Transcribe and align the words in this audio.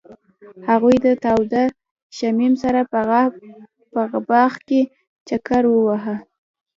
هغوی 0.69 0.95
د 1.05 1.07
تاوده 1.23 1.63
شمیم 2.17 2.53
سره 2.63 2.81
په 3.93 4.03
باغ 4.29 4.53
کې 4.67 4.81
چکر 5.27 5.63
وواهه. 5.69 6.15